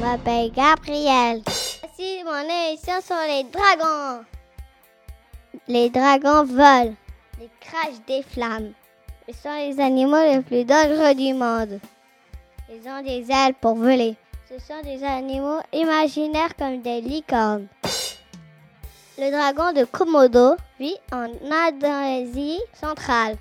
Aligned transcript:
m'appelle 0.00 0.50
Gabriel. 0.52 1.42
Voici 1.44 2.22
mon 2.24 2.68
émission 2.68 3.00
sur 3.00 3.16
les 3.28 3.44
dragons. 3.44 4.24
Les 5.68 5.90
dragons 5.90 6.44
volent. 6.44 6.94
Ils 7.40 7.48
crachent 7.60 8.04
des 8.06 8.22
flammes. 8.22 8.72
Ils 9.28 9.34
sont 9.34 9.54
les 9.54 9.80
animaux 9.80 10.22
les 10.22 10.40
plus 10.40 10.64
dangereux 10.64 11.14
du 11.14 11.32
monde. 11.34 11.80
Ils 12.70 12.88
ont 12.88 13.02
des 13.02 13.30
ailes 13.30 13.54
pour 13.60 13.74
voler. 13.74 14.16
Ce 14.48 14.58
sont 14.58 14.82
des 14.82 15.02
animaux 15.04 15.60
imaginaires 15.72 16.54
comme 16.56 16.82
des 16.82 17.00
licornes. 17.00 17.68
Le 19.18 19.30
dragon 19.30 19.72
de 19.72 19.84
Komodo 19.84 20.56
vit 20.78 20.96
en 21.12 21.28
Indonésie 21.50 22.60
centrale. 22.72 23.36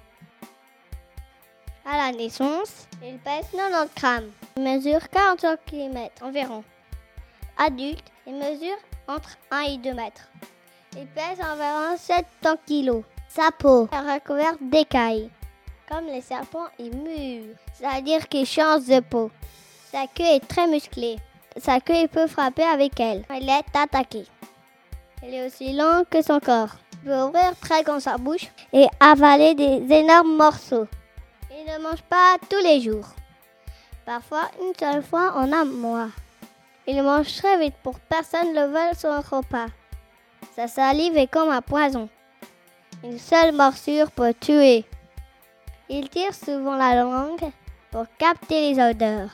À 1.83 1.97
la 1.97 2.11
naissance, 2.11 2.87
il 3.03 3.17
pèse 3.17 3.45
90 3.51 3.89
grammes. 3.95 4.29
Il 4.55 4.63
mesure 4.63 5.09
40 5.09 5.45
cm 5.67 6.09
environ. 6.21 6.63
Adulte, 7.57 8.03
il 8.27 8.35
mesure 8.35 8.77
entre 9.07 9.37
1 9.49 9.61
et 9.61 9.77
2 9.77 9.93
mètres. 9.93 10.29
Il 10.95 11.07
pèse 11.07 11.39
environ 11.39 11.97
700 11.97 12.57
kg. 12.67 13.03
Sa 13.29 13.49
peau 13.51 13.87
est 13.91 14.13
recouverte 14.13 14.59
d'écailles. 14.61 15.29
Comme 15.89 16.05
les 16.05 16.21
serpents, 16.21 16.67
il 16.77 16.95
mue, 16.95 17.55
c'est-à-dire 17.73 18.27
qu'il 18.27 18.45
change 18.45 18.85
de 18.85 18.99
peau. 18.99 19.31
Sa 19.91 20.05
queue 20.07 20.35
est 20.35 20.47
très 20.47 20.67
musclée. 20.67 21.17
Sa 21.57 21.79
queue, 21.81 22.07
peut 22.07 22.27
frapper 22.27 22.63
avec 22.63 22.99
elle. 22.99 23.25
Il 23.35 23.49
est 23.49 23.75
attaqué. 23.75 24.25
Il 25.23 25.33
est 25.33 25.47
aussi 25.47 25.73
long 25.73 26.03
que 26.09 26.21
son 26.21 26.39
corps. 26.39 26.75
Il 26.93 27.09
peut 27.09 27.21
ouvrir 27.23 27.53
très 27.59 27.83
grand 27.83 27.99
sa 27.99 28.17
bouche 28.17 28.47
et 28.71 28.87
avaler 28.99 29.55
des 29.55 29.83
énormes 29.93 30.37
morceaux. 30.37 30.87
Il 31.53 31.65
ne 31.65 31.79
mange 31.79 32.01
pas 32.03 32.37
tous 32.49 32.63
les 32.63 32.79
jours. 32.79 33.07
Parfois, 34.05 34.49
une 34.61 34.73
seule 34.79 35.03
fois 35.03 35.33
en 35.35 35.51
un 35.51 35.65
mois. 35.65 36.07
Il 36.87 37.03
mange 37.03 37.35
très 37.35 37.59
vite 37.59 37.75
pour 37.83 37.99
personne 37.99 38.53
ne 38.53 38.67
vole 38.67 38.95
son 38.97 39.19
repas. 39.19 39.67
Sa 40.55 40.69
salive 40.69 41.17
est 41.17 41.27
comme 41.27 41.49
un 41.49 41.61
poison. 41.61 42.07
Une 43.03 43.19
seule 43.19 43.53
morsure 43.53 44.11
peut 44.11 44.33
tuer. 44.33 44.85
Il 45.89 46.07
tire 46.09 46.33
souvent 46.33 46.77
la 46.77 47.03
langue 47.03 47.51
pour 47.91 48.05
capter 48.17 48.71
les 48.71 48.81
odeurs. 48.81 49.31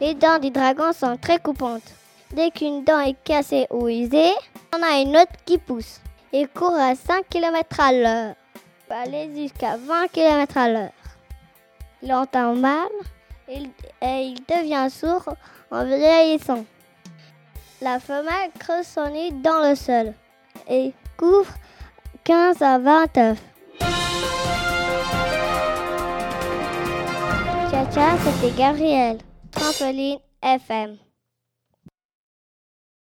Les 0.00 0.12
dents 0.12 0.38
du 0.38 0.50
dragon 0.50 0.92
sont 0.92 1.16
très 1.16 1.38
coupantes. 1.38 1.94
Dès 2.32 2.50
qu'une 2.50 2.84
dent 2.84 3.00
est 3.00 3.16
cassée 3.24 3.66
ou 3.70 3.88
usée, 3.88 4.34
on 4.76 4.82
a 4.82 5.00
une 5.00 5.16
autre 5.16 5.32
qui 5.46 5.56
pousse. 5.56 6.00
Il 6.30 6.46
court 6.48 6.74
à 6.74 6.94
5 6.94 7.26
km 7.30 7.80
à 7.80 7.92
l'heure. 7.92 8.34
Peut 8.86 8.94
aller 8.94 9.30
jusqu'à 9.34 9.78
20 9.78 10.08
km 10.08 10.58
à 10.58 10.68
l'heure. 10.68 11.03
Il 12.04 12.12
entend 12.12 12.54
mal 12.54 12.90
et 13.48 13.62
il 14.02 14.38
devient 14.46 14.90
sourd 14.90 15.34
en 15.70 15.84
vieillissant. 15.86 16.66
La 17.80 17.98
femelle 17.98 18.50
creuse 18.58 18.86
son 18.86 19.08
nid 19.08 19.32
dans 19.32 19.66
le 19.66 19.74
sol 19.74 20.12
et 20.68 20.92
couvre 21.16 21.54
15 22.24 22.60
à 22.60 22.78
20 22.78 23.16
œufs. 23.16 23.38
Ciao, 27.70 27.86
ciao, 27.92 28.18
c'était 28.18 28.54
Gabriel. 28.54 29.18
Trampoline 29.50 30.18
FM. 30.42 31.03